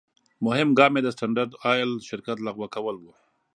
[0.45, 3.05] مهم ګام یې د سټنډرد آیل شرکت لغوه کول و.